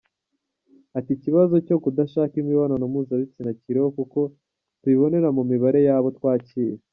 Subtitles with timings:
[0.97, 4.19] Ati “Ikibazo cyo kudashaka imibonano mpuzabitsina kiriho kuko
[4.79, 6.77] tubibonera mu mibare yabo twakira.